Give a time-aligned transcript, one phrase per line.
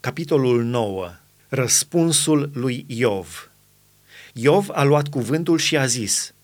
[0.00, 1.10] Capitolul 9.
[1.48, 3.50] Răspunsul lui Iov.
[4.32, 6.34] Iov a luat cuvântul și a zis,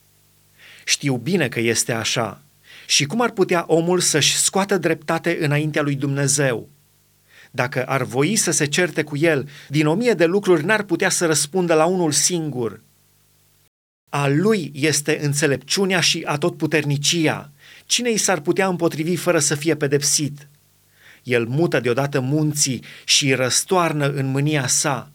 [0.85, 2.43] Știu bine că este așa.
[2.87, 6.69] Și cum ar putea omul să-și scoată dreptate înaintea lui Dumnezeu?
[7.51, 11.09] Dacă ar voi să se certe cu el, din o mie de lucruri n-ar putea
[11.09, 12.81] să răspundă la unul singur.
[14.09, 17.51] A lui este înțelepciunea și atotputernicia.
[17.87, 20.49] Cine i s-ar putea împotrivi fără să fie pedepsit?
[21.25, 25.13] El mută deodată munții și răstoarnă în mânia sa.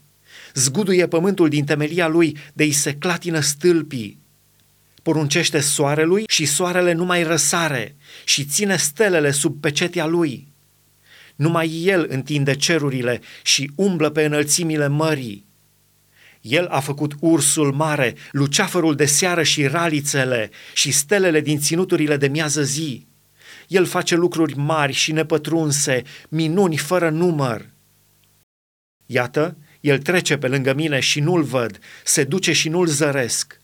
[0.54, 4.20] Zguduie pământul din temelia lui de i se clatină stâlpii.
[5.04, 7.96] Poruncește soarelui și soarele nu mai răsare
[8.26, 10.48] și ține stelele sub pecetea lui.
[11.36, 15.48] Numai el întinde cerurile și umblă pe înălțimile mării.
[16.42, 22.28] El a făcut ursul mare, luceafărul de seară și ralițele și stelele din ținuturile de
[22.28, 23.08] miază zi.
[23.70, 27.70] El face lucruri mari și nepătrunse, minuni fără număr.
[29.06, 33.62] Iată, el trece pe lângă mine și nu-l văd, se duce și nu-l zăresc.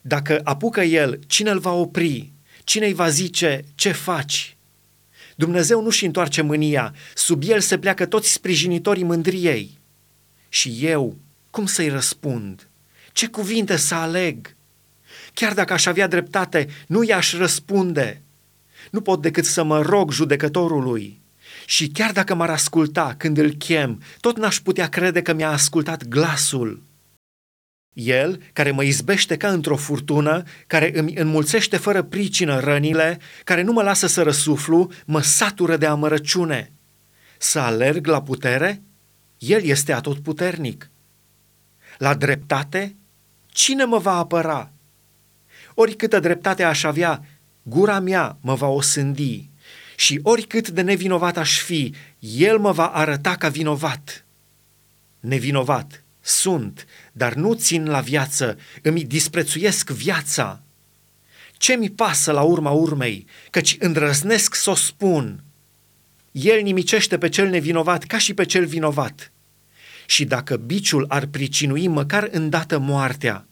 [0.00, 2.32] Dacă apucă el, cine îl va opri?
[2.64, 4.56] Cine îi va zice, ce faci?
[5.36, 9.78] Dumnezeu nu-și întoarce mânia, sub el se pleacă toți sprijinitorii mândriei.
[10.48, 11.16] Și eu,
[11.50, 12.68] cum să-i răspund?
[13.12, 14.56] Ce cuvinte să aleg?
[15.34, 18.22] Chiar dacă aș avea dreptate, nu i-aș răspunde.
[18.90, 21.20] Nu pot decât să mă rog judecătorului.
[21.66, 26.08] Și chiar dacă m-ar asculta când îl chem, tot n-aș putea crede că mi-a ascultat
[26.08, 26.82] glasul.
[27.92, 33.72] El, care mă izbește ca într-o furtună, care îmi înmulțește fără pricină rănile, care nu
[33.72, 36.72] mă lasă să răsuflu, mă satură de amărăciune.
[37.38, 38.82] Să alerg la putere?
[39.38, 40.90] El este atotputernic.
[41.98, 42.96] La dreptate?
[43.46, 44.70] Cine mă va apăra?
[45.74, 47.24] Oricâtă dreptate aș avea,
[47.62, 49.50] gura mea mă va osândi
[49.96, 54.24] și oricât de nevinovat aș fi, el mă va arăta ca vinovat.
[55.20, 60.62] Nevinovat sunt, dar nu țin la viață, îmi disprețuiesc viața.
[61.52, 65.44] Ce mi pasă la urma urmei, căci îndrăznesc să o spun.
[66.32, 69.32] El nimicește pe cel nevinovat ca și pe cel vinovat.
[70.06, 73.46] Și dacă biciul ar pricinui măcar îndată moartea,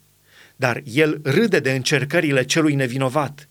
[0.57, 3.49] dar el râde de încercările celui nevinovat.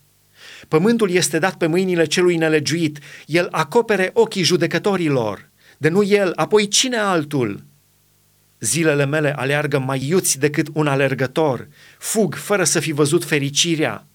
[0.68, 5.50] Pământul este dat pe mâinile celui nelegiuit, el acopere ochii judecătorilor.
[5.78, 7.64] De nu el, apoi cine altul?
[8.60, 14.08] Zilele mele aleargă mai iuți decât un alergător, fug fără să fi văzut fericirea.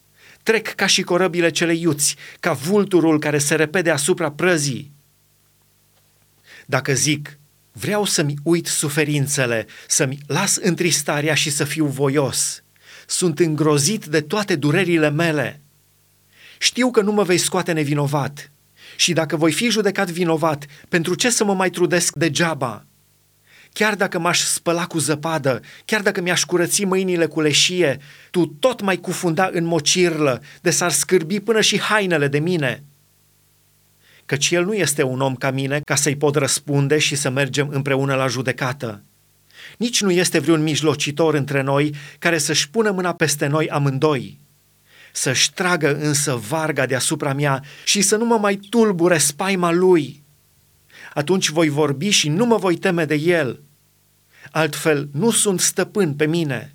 [0.42, 4.92] Trec ca și corăbile cele iuți, ca vulturul care se repede asupra prăzii.
[6.66, 7.38] Dacă zic,
[7.72, 12.62] vreau să-mi uit suferințele, să-mi las întristarea și să fiu voios,
[13.06, 15.63] sunt îngrozit de toate durerile mele.
[16.64, 18.50] Știu că nu mă vei scoate nevinovat.
[18.96, 22.86] Și dacă voi fi judecat vinovat, pentru ce să mă mai trudesc degeaba?
[23.72, 27.98] Chiar dacă m-aș spăla cu zăpadă, chiar dacă mi-aș curăți mâinile cu leșie,
[28.30, 32.84] tu tot mai cufunda în mocirlă, de s-ar scârbi până și hainele de mine.
[34.26, 37.68] Căci el nu este un om ca mine ca să-i pot răspunde și să mergem
[37.70, 39.02] împreună la judecată.
[39.78, 44.42] Nici nu este vreun mijlocitor între noi care să-și pună mâna peste noi amândoi.
[45.16, 50.22] Să-și tragă însă varga deasupra mea și să nu mă mai tulbure spaima lui.
[51.12, 53.62] Atunci voi vorbi și nu mă voi teme de el.
[54.50, 56.74] Altfel, nu sunt stăpân pe mine.